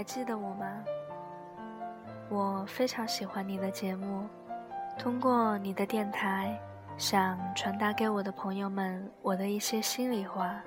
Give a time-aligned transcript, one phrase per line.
[0.00, 0.82] 还记得我吗？
[2.30, 4.26] 我非常喜欢你的节目，
[4.98, 6.58] 通过你的电台，
[6.96, 10.58] 想传达给我的朋友们我的一些心里话。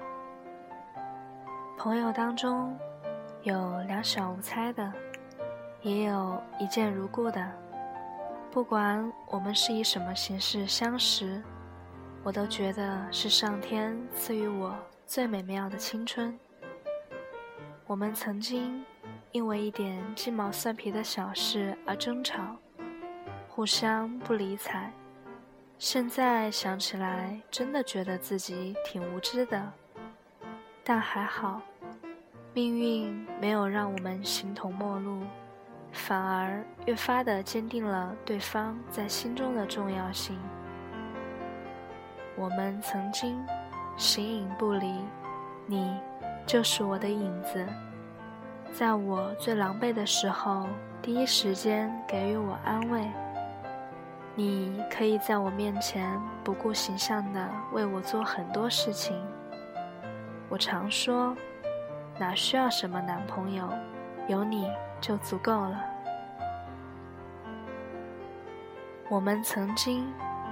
[1.80, 2.78] 朋友当中，
[3.42, 4.94] 有两小无猜的，
[5.82, 7.44] 也有一见如故的。
[8.52, 11.42] 不管我们是以什么形式相识，
[12.22, 14.76] 我都觉得是上天赐予我
[15.08, 16.38] 最美妙的青春。
[17.88, 18.86] 我们曾经
[19.34, 22.56] 因为一点鸡毛蒜皮的小事而争吵，
[23.50, 24.94] 互相不理睬。
[25.80, 29.74] 现在想起来，真的觉得自己挺无知的，
[30.84, 31.60] 但还好。
[32.54, 35.24] 命运没有让我们形同陌路，
[35.92, 40.38] 反而越发的坚定了对方在心中的重要性。
[42.36, 43.44] 我们曾经
[43.98, 44.94] 形影不离，
[45.66, 46.00] 你
[46.46, 47.68] 就是我的影子，
[48.74, 50.68] 在我最狼狈的时候，
[51.00, 53.08] 第一时间给予我安慰。
[54.34, 59.16] 你可以在我面前不顾形象的为我做很多事情。
[60.50, 61.36] 我常说。
[62.20, 63.68] 哪需要什么男朋友，
[64.28, 64.70] 有你
[65.02, 65.84] 就足够了。
[69.10, 70.06] 我们曾经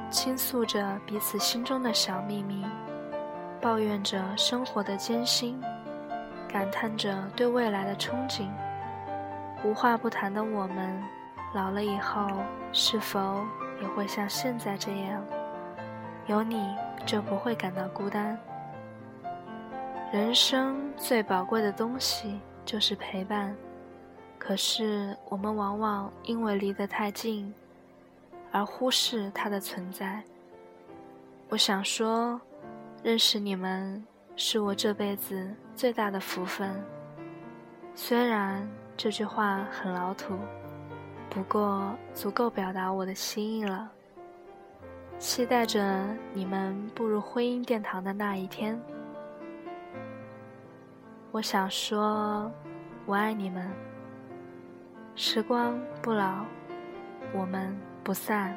[0.09, 2.65] 倾诉着彼此心中的小秘密，
[3.61, 5.61] 抱怨着生活的艰辛，
[6.51, 8.47] 感叹着对未来的憧憬。
[9.63, 11.01] 无话不谈的我们，
[11.53, 12.27] 老了以后
[12.71, 13.43] 是否
[13.81, 15.23] 也会像现在这样？
[16.27, 16.75] 有你
[17.05, 18.37] 就不会感到孤单。
[20.11, 23.55] 人生最宝贵的东西就是陪伴，
[24.37, 27.53] 可是我们往往因为离得太近，
[28.51, 30.21] 而忽视它的存在。
[31.49, 32.39] 我想说，
[33.03, 35.49] 认识你们是我这辈子
[35.81, 36.69] 最大的福分。
[37.95, 40.37] 虽然这句话很老土，
[41.27, 43.91] 不过足够表达我的心意了。
[45.17, 46.05] 期待着
[46.35, 48.79] 你们步入婚姻殿堂的那一天。
[51.31, 52.51] 我想说，
[53.07, 53.67] 我爱你们。
[55.15, 56.45] 时光不老，
[57.33, 58.55] 我们不散。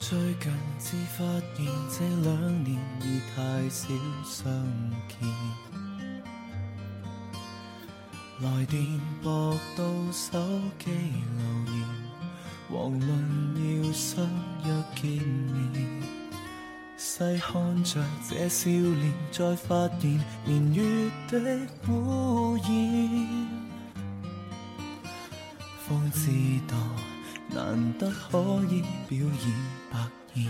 [0.00, 1.24] 最近至发
[1.56, 3.88] 现这两年已太少
[4.24, 4.44] 相
[5.08, 5.28] 见，
[8.40, 10.38] 来电拨到手
[10.78, 10.90] 机
[11.36, 11.42] 留
[11.74, 11.76] 言，
[12.70, 14.24] 遑论要相
[14.64, 16.02] 约见面。
[16.96, 22.64] 细看着这笑脸，再发现年月的污染，
[25.86, 26.30] 方知
[26.68, 26.76] 道。
[27.50, 28.38] 难得可
[28.70, 29.30] 以表演
[29.90, 29.98] 百
[30.34, 30.46] 厌，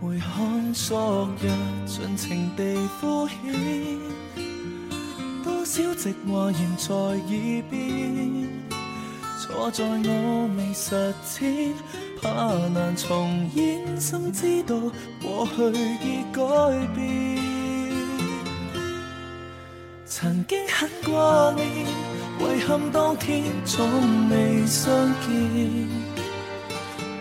[0.00, 1.48] 回看昨日
[1.86, 3.98] 尽情地敷衍，
[5.44, 8.48] 多少直话言在耳边，
[9.38, 11.72] 错在我未实践，
[12.20, 12.28] 怕
[12.68, 14.76] 难重演，心知道
[15.22, 15.70] 过去
[16.02, 16.42] 已改
[16.94, 17.38] 变，
[20.04, 21.89] 曾经很挂念。
[22.60, 23.88] 遗憾当天总
[24.28, 24.92] 未相
[25.22, 25.88] 见，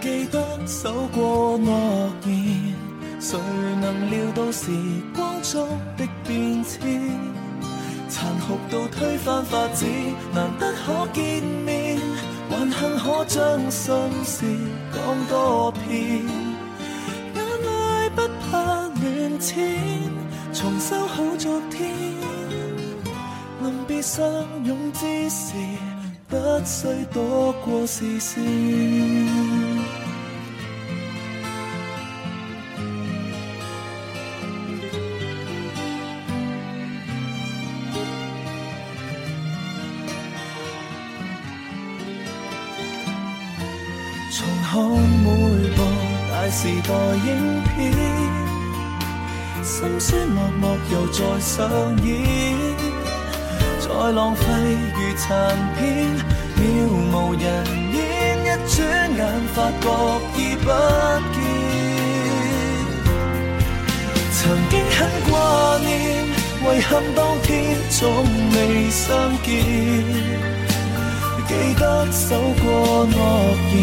[0.01, 2.75] 记得守过诺言，
[3.21, 3.39] 谁
[3.79, 4.69] 能料到时
[5.15, 5.65] 光中
[5.95, 6.81] 的变迁，
[8.09, 9.85] 残酷到推翻法子，
[10.33, 11.97] 难得可见面，
[12.49, 13.95] 还幸可将心
[14.25, 14.45] 事
[14.93, 16.21] 讲多遍，
[17.33, 18.21] 眼泪不
[18.51, 19.55] 怕乱溅，
[20.51, 21.89] 重修好昨天。
[24.01, 24.25] 相
[24.65, 25.53] 拥之时，
[26.27, 28.43] 不需躲过视线。
[44.31, 45.27] 重看每
[45.75, 45.77] 部
[46.31, 46.93] 大时代
[47.27, 47.27] 影
[47.63, 47.77] 片，
[49.63, 51.59] 心酸默默又再上
[52.05, 52.68] 演。
[53.89, 54.43] 再浪费
[54.93, 55.81] 如残片，
[56.55, 56.61] 渺
[57.11, 57.41] 无人
[57.95, 57.97] 烟，
[58.45, 58.77] 一转
[59.17, 59.19] 眼
[59.55, 59.83] 发觉
[60.37, 60.67] 已不
[61.33, 61.37] 见。
[64.31, 64.39] 曾
[64.69, 64.97] 经很
[65.27, 65.33] 挂
[65.79, 65.89] 念，
[66.61, 67.47] 遗憾当天
[67.89, 67.99] 总
[68.53, 69.07] 未相
[69.43, 69.47] 见。
[71.47, 73.17] 记得守过诺
[73.73, 73.75] 言，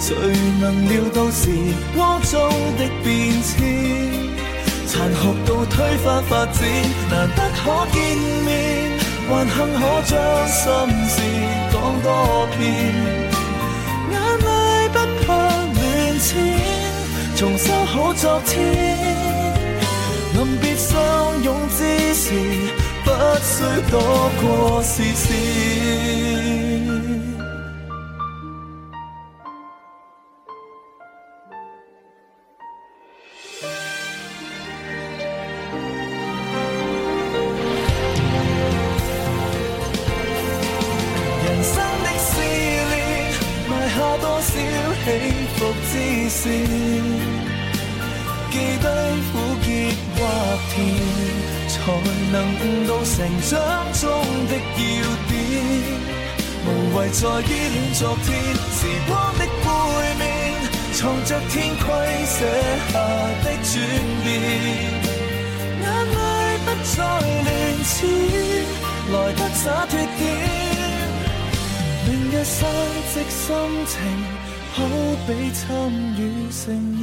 [0.00, 0.16] 谁
[0.60, 1.48] 能料到时
[1.94, 2.34] 光中
[2.76, 3.54] 的变迁，
[4.88, 6.58] 残酷到推翻发展，
[7.08, 8.98] 难得可见面，
[9.28, 10.12] 还幸可将
[10.46, 10.62] 心
[11.08, 11.16] 事
[11.72, 12.06] 讲多
[12.58, 12.60] 遍，
[14.10, 14.46] 眼泪
[14.88, 15.78] 不怕乱
[16.18, 16.30] 溅，
[17.36, 18.52] 重修好昨天。
[20.34, 20.92] 临别相
[21.42, 22.30] 拥之时，
[23.04, 23.10] 不
[23.42, 23.54] 需
[23.90, 23.94] 躲
[24.40, 25.30] 过视线。
[57.02, 59.66] 无谓再依恋昨天，时光的背
[60.20, 60.22] 面，
[60.94, 61.84] 藏着天规
[62.26, 62.36] 写
[62.92, 62.94] 下
[63.42, 63.74] 的转
[64.22, 64.26] 变。
[65.82, 66.20] 眼泪
[66.64, 67.50] 不再乱
[67.82, 67.94] 濺，
[69.12, 70.20] 来得洒脱点。
[72.06, 72.54] 明日散
[73.08, 73.46] 席心
[73.84, 73.92] 情，
[74.74, 74.76] 好
[75.26, 75.60] 比参
[76.16, 76.20] 与
[76.52, 76.62] 盛
[77.00, 77.02] 宴。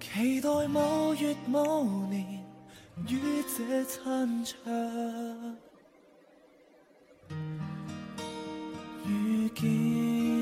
[0.00, 2.14] 期待某月某年，
[3.08, 4.52] 与这餐桌
[9.06, 10.41] 遇见。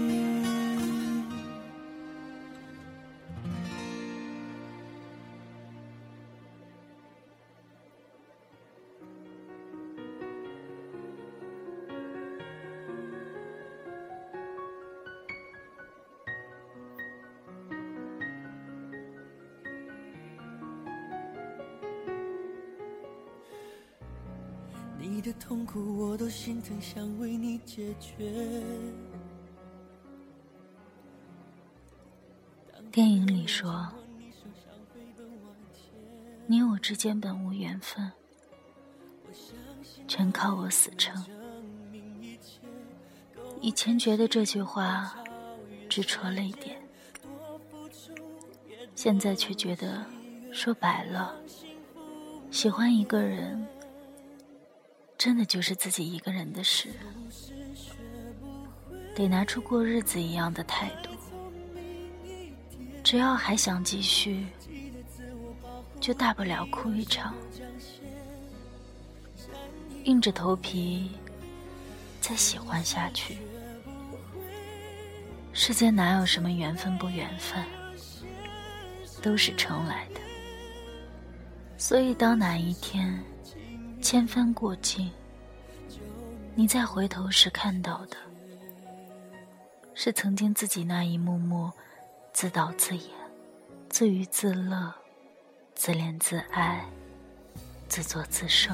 [25.22, 28.32] 你的痛苦我都心疼，想为你解决。
[32.90, 33.86] 电影里说，
[36.46, 38.10] 你我之间本无缘分，
[40.08, 41.22] 全靠我死撑。
[43.60, 45.14] 以前觉得这句话
[45.86, 46.80] 只戳泪点，
[48.94, 50.02] 现在却觉得
[50.50, 51.38] 说白了，
[52.50, 53.68] 喜欢一个人，
[55.20, 56.88] 真的就是自己一个人的事，
[59.14, 61.10] 得拿出过日子一样的态度。
[63.04, 64.46] 只要还想继续，
[66.00, 67.34] 就大不了哭一场，
[70.04, 71.10] 硬着头皮
[72.22, 73.36] 再喜欢下去。
[75.52, 77.62] 世间哪有什么缘分不缘分，
[79.20, 80.20] 都是成来的。
[81.76, 83.22] 所以，当哪一天
[84.00, 85.10] 千帆过尽，
[86.54, 88.16] 你再回头时看到的，
[89.94, 91.70] 是曾经自己那一幕幕。
[92.32, 93.10] 自导自演，
[93.88, 94.94] 自娱自乐，
[95.74, 96.88] 自怜自哀，
[97.88, 98.72] 自作自受，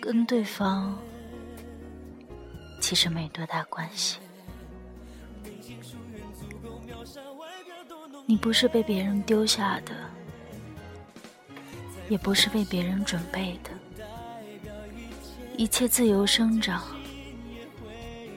[0.00, 0.96] 跟对方
[2.82, 4.18] 其实没多大关系。
[8.26, 9.94] 你不是被别人丢下的，
[12.10, 13.70] 也不是被别人准备的，
[15.58, 16.84] 一切自由生长，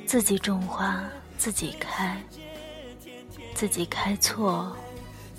[0.08, 1.04] 自己种花，
[1.38, 2.20] 自己开。
[3.54, 4.76] 自己开错，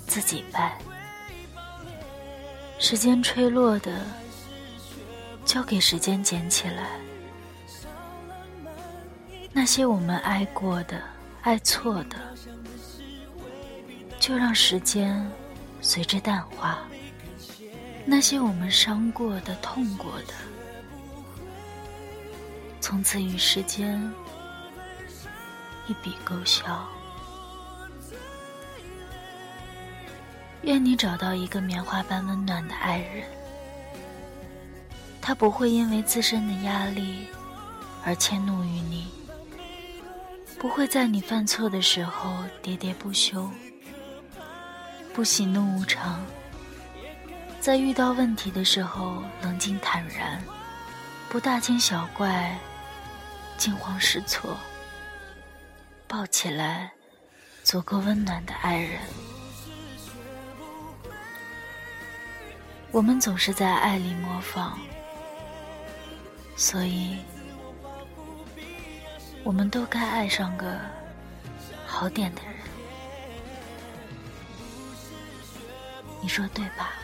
[0.07, 0.77] 自己败。
[2.79, 3.99] 时间吹落的，
[5.43, 6.91] 交给时间捡起来。
[9.51, 11.01] 那些我们爱过的、
[11.41, 12.15] 爱错的，
[14.21, 15.29] 就让时间
[15.81, 16.79] 随之淡化。
[18.05, 20.33] 那些我们伤过的、痛过的，
[22.83, 23.97] 从此与时间
[25.87, 26.85] 一笔勾销。
[30.63, 33.23] 愿你找到一个棉花般温暖的爱人，
[35.21, 37.25] 他不会因为自身的压力
[38.03, 39.07] 而迁怒于你，
[40.59, 43.49] 不会在你犯错的时候喋喋不休，
[45.13, 46.19] 不喜怒无常，
[47.61, 50.43] 在遇到问题的时候冷静坦然，
[51.29, 52.57] 不大惊小怪，
[53.63, 54.57] 惊慌失措，
[56.05, 56.91] 抱起来
[57.63, 58.99] 足够温暖的爱人。
[62.91, 64.77] 我们总是在爱里模仿，
[66.57, 67.19] 所以，
[69.45, 70.77] 我们都该爱上个
[71.87, 72.55] 好点的人。
[76.21, 76.95] 你说对吧？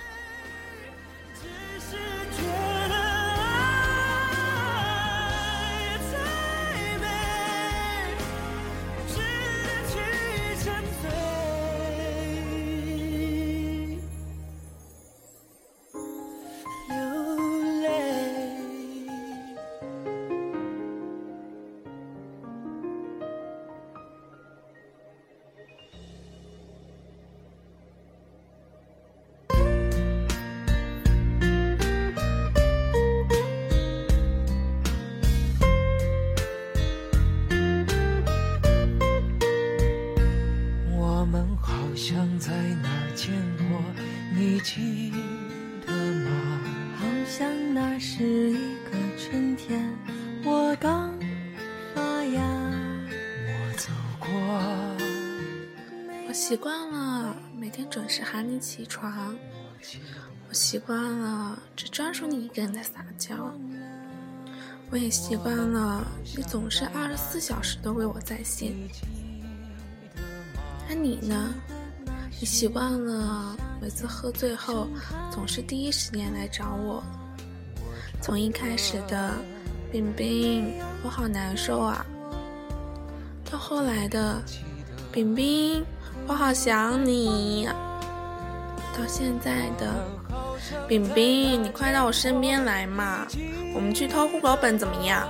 [56.49, 59.35] 习惯了每天准时喊你起床，
[60.47, 63.53] 我习惯了只专属你一个人的撒娇，
[64.89, 66.03] 我也习惯了
[66.35, 68.73] 你总是二十四小时都为我在线。
[70.87, 71.53] 那你呢？
[72.39, 74.87] 你习惯了每次喝醉后
[75.31, 77.03] 总是第一时间来找我，
[78.23, 79.35] 从一开始的
[79.93, 82.03] “冰冰，我好难受啊”，
[83.51, 84.41] 到后来的
[85.13, 85.85] “冰冰，
[86.29, 87.67] 我好想你”，
[88.95, 89.91] 到现在的
[90.87, 93.25] “饼饼，你快到我身边来嘛，
[93.73, 95.27] 我们去偷户口本怎么样？”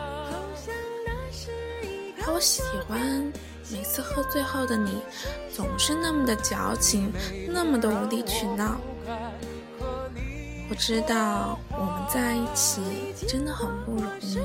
[2.27, 3.31] 我喜欢。
[3.71, 4.99] 每次喝醉后的你，
[5.55, 7.13] 总是那么的矫情，
[7.47, 8.75] 那么的无理取闹。
[10.69, 12.81] 我知道我们在一起
[13.27, 14.39] 真的很不容易，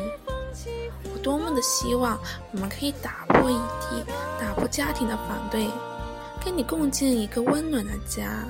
[1.13, 2.19] 我多么的希望
[2.53, 4.05] 我们可以打破异地，
[4.39, 5.69] 打破家庭的反对，
[6.45, 8.45] 跟你共建一个温暖的家。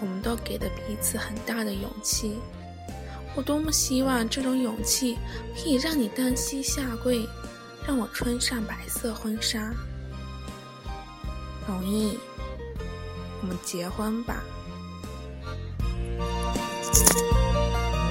[0.00, 2.38] 我们都给了彼此很大的勇气，
[3.34, 5.16] 我多么希望这种勇气
[5.54, 7.26] 可以让你单膝下跪。
[7.84, 9.74] 让我穿上白色婚纱，
[11.66, 12.16] 容易，
[13.40, 14.36] 我们结婚吧。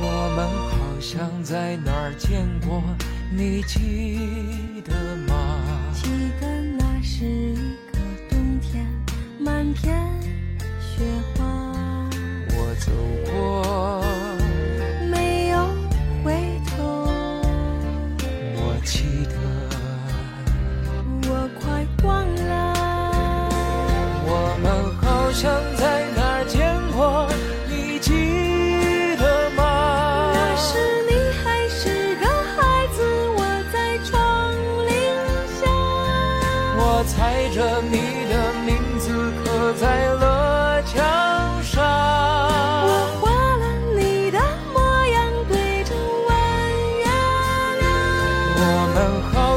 [0.03, 2.83] 我们好像在哪儿见过，
[3.33, 4.93] 你记得
[5.25, 5.57] 吗？
[5.93, 6.09] 记
[6.41, 6.50] 得
[9.73, 9.95] 片
[10.79, 11.30] 雪花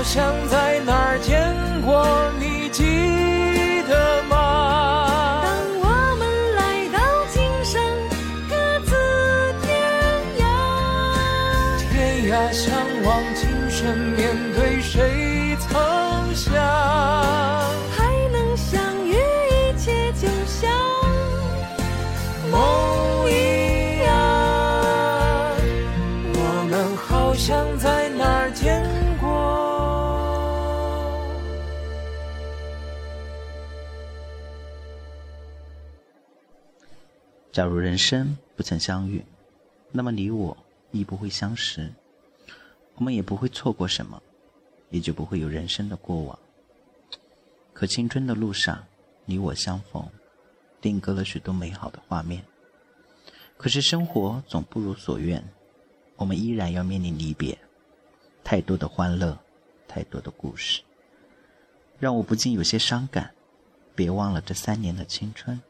[0.04, 0.63] 想在
[37.54, 39.24] 假如人生不曾相遇，
[39.92, 40.56] 那么你我
[40.90, 41.88] 亦不会相识，
[42.96, 44.20] 我们也不会错过什么，
[44.90, 46.36] 也就不会有人生的过往。
[47.72, 48.84] 可青春的路上，
[49.24, 50.04] 你我相逢，
[50.80, 52.44] 定格了许多美好的画面。
[53.56, 55.40] 可是生活总不如所愿，
[56.16, 57.56] 我们依然要面临离别，
[58.42, 59.38] 太多的欢乐，
[59.86, 60.82] 太多的故事，
[62.00, 63.32] 让我不禁有些伤感。
[63.94, 65.62] 别忘了这三年的青春。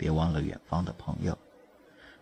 [0.00, 1.36] 别忘了远方的朋友，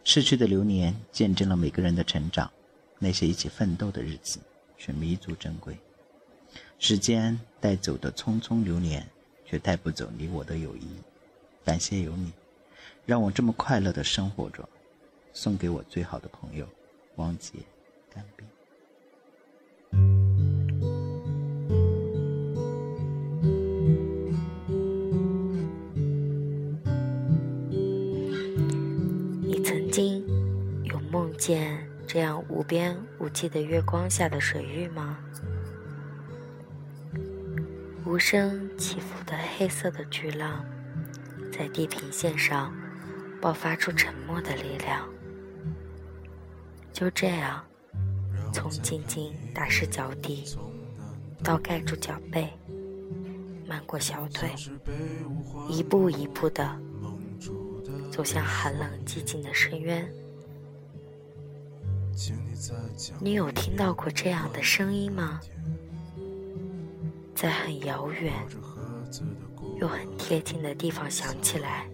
[0.03, 2.51] 逝去的流年见证了每个人的成长，
[2.99, 4.41] 那些一起奋斗的日子
[4.77, 5.79] 却弥足珍贵。
[6.81, 9.07] 时间带走的匆匆流年，
[9.47, 10.89] 却带不走你我的友谊。
[11.65, 12.33] 感谢有你，
[13.07, 14.69] 让我这么快乐的生活着。
[15.33, 16.67] 送给我最好的朋友，
[17.15, 17.53] 王杰，
[18.13, 18.45] 干杯。
[32.09, 35.19] 这样无边无际的月光下的水域吗？
[38.07, 40.65] 无声起伏的黑色的巨浪，
[41.53, 42.75] 在地平线上
[43.43, 45.07] 爆发出沉默的力量。
[46.95, 47.63] 就这样，
[48.55, 50.47] 从静静打湿脚底，
[51.45, 52.49] 到盖住脚背，
[53.67, 54.49] 漫过小腿，
[55.69, 56.75] 一步一步的
[58.11, 60.11] 走向寒冷寂静的深渊。
[63.21, 65.41] 你有听到过这样的声音吗？
[67.35, 68.33] 在很遥远
[69.81, 71.89] 又很贴近的地方响起来，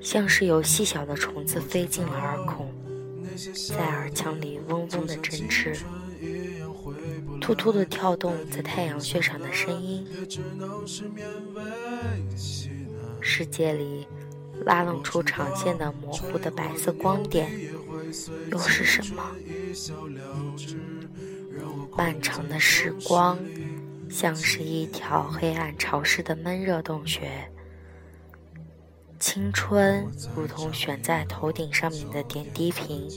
[0.00, 2.70] 像是有细小的虫子飞进了耳孔，
[3.68, 5.74] 在耳腔里嗡嗡的振翅，
[7.40, 10.06] 突突的跳动在太阳穴上的声音。
[13.20, 14.06] 世界里
[14.66, 17.50] 拉弄出长线的模糊的白色光点。
[18.50, 19.22] 又是什么？
[21.96, 23.38] 漫长的时光，
[24.10, 27.30] 像是一条黑暗潮湿的闷热洞穴。
[29.18, 33.08] 青春如同悬在头顶上面的点滴瓶，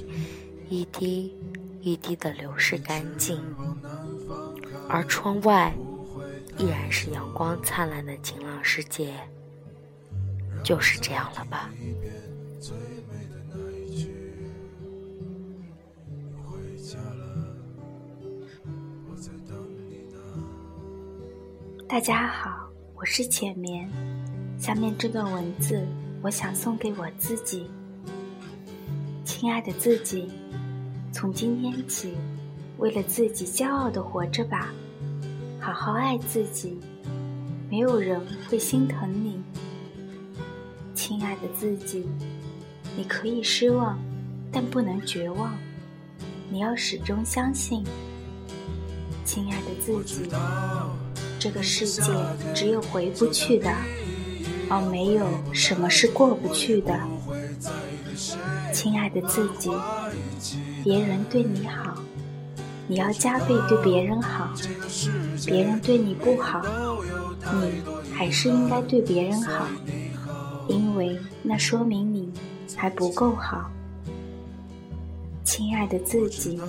[0.70, 1.36] 一滴
[1.82, 3.42] 一滴的流逝干净。
[4.88, 5.74] 而窗外，
[6.58, 9.14] 依然是阳光灿烂的晴朗世界。
[10.64, 11.70] 就是这样了吧。
[21.88, 23.88] 大家好，我是浅眠。
[24.58, 25.86] 下面这段文字，
[26.24, 27.70] 我想送给我自己。
[29.24, 30.32] 亲爱的自己，
[31.14, 32.16] 从今天起，
[32.80, 34.74] 为了自己骄傲的活着吧，
[35.60, 36.80] 好好爱自己，
[37.70, 38.20] 没有人
[38.50, 39.40] 会心疼你。
[40.96, 42.08] 亲爱的自己，
[42.98, 44.00] 你可以失望，
[44.52, 45.56] 但不能绝望。
[46.50, 47.84] 你要始终相信，
[49.24, 50.28] 亲爱的自己，
[51.46, 52.12] 这个世界
[52.56, 53.72] 只有回不去的，
[54.68, 57.00] 而没有什么是过不去的。
[58.74, 59.70] 亲爱的自己，
[60.84, 62.02] 别人对你好，
[62.88, 64.56] 你要加倍对别人好；
[65.46, 66.64] 别人对你不好，
[67.54, 69.68] 你还是应该对别人好。
[70.68, 72.34] 因为那说明你
[72.76, 73.70] 还不够好，
[75.44, 76.60] 亲爱的自己，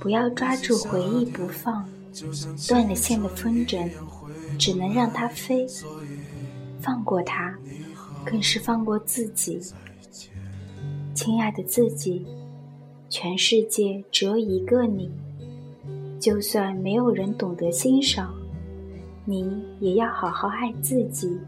[0.00, 1.86] 不要抓住回忆不放，
[2.68, 3.88] 断了线的风筝
[4.58, 5.66] 只能让它飞，
[6.80, 7.56] 放过它，
[8.24, 9.60] 更是放过自己。
[11.14, 12.26] 亲爱的自己，
[13.08, 15.10] 全世界只有一个你，
[16.20, 18.34] 就算没有人懂得欣赏，
[19.24, 21.38] 你也要好好爱自己。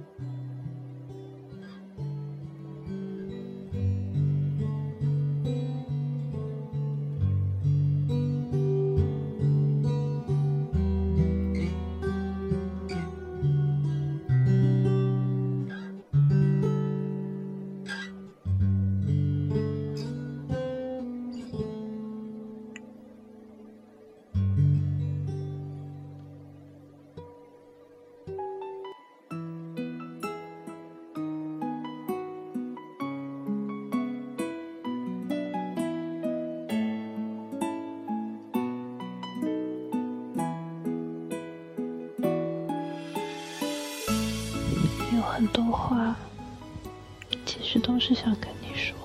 [48.09, 48.97] 是想跟你说，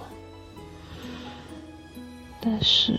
[2.39, 2.97] 但是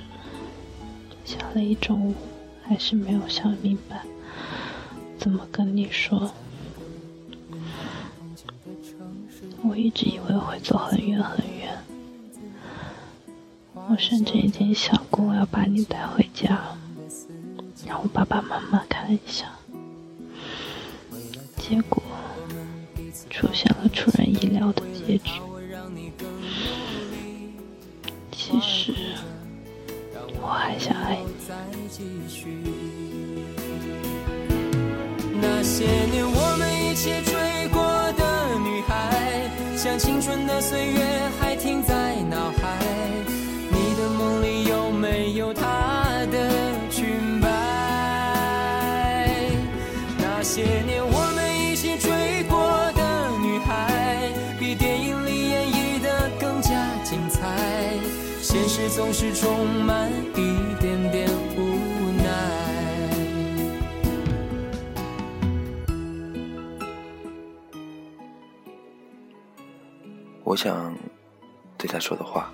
[1.24, 2.14] 想了一中午，
[2.62, 4.02] 还是没有想明白
[5.18, 6.30] 怎么跟你说。
[9.62, 11.74] 我一直以为会走很远很远，
[13.72, 16.76] 我甚至已经想过要把你带回家，
[17.86, 19.50] 让我爸爸妈妈看一下，
[21.56, 22.02] 结果。
[23.30, 25.40] 出现了出人意料的结局。
[31.96, 32.58] 继续。
[35.40, 37.80] 那些年我们一起追过
[38.18, 40.98] 的女孩，像青春的岁月
[41.38, 42.76] 还停在脑海。
[43.70, 46.50] 你的梦里有没有她的
[46.90, 47.48] 裙摆？
[50.18, 56.72] 那些年我们一起追过的女孩，比电影里演绎的更加
[57.04, 57.38] 精彩。
[58.42, 60.10] 现实总是充满
[70.54, 70.94] 我想
[71.76, 72.48] 对他说的话，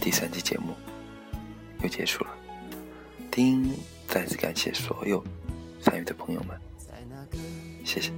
[0.00, 0.74] 第三期节目
[1.80, 2.30] 又结束了。
[3.30, 3.70] 丁
[4.08, 5.22] 再次感谢所有
[5.80, 6.60] 参与的朋友们，
[7.84, 8.10] 谢谢。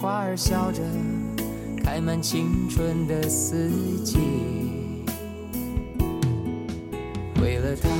[0.00, 0.80] 花儿笑着，
[1.84, 3.68] 开满青春的四
[4.06, 4.16] 季。
[7.42, 7.90] 为了他，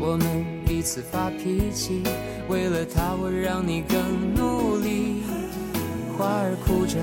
[0.00, 2.00] 我们一次发脾气；
[2.48, 5.22] 为了他，我让你更努力。
[6.16, 6.96] 花儿哭着，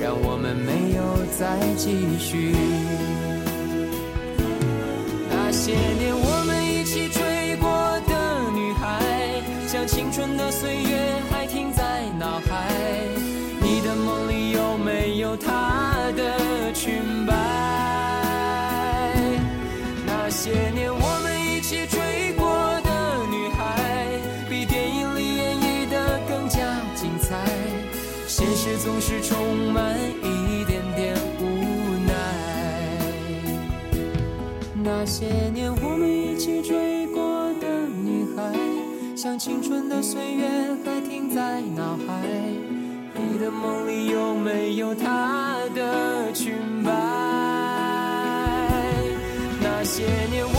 [0.00, 1.00] 让我们没有
[1.38, 2.56] 再继续。
[5.30, 7.70] 那些年我们一起追过
[8.08, 9.00] 的女孩，
[9.68, 12.66] 像青春的岁月还停在脑海。
[13.62, 16.97] 你的梦里有没有她的去
[28.28, 31.44] 现实总是充满一点点无
[32.06, 32.12] 奈。
[34.84, 38.52] 那些年我们一起追过的女孩，
[39.16, 40.46] 像青春的岁月
[40.84, 42.12] 还停在脑海。
[43.14, 46.52] 你的梦里有没有她的裙
[46.84, 46.92] 摆？
[49.62, 50.57] 那些年我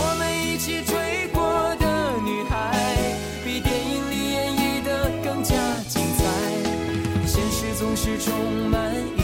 [8.10, 9.19] 是充满。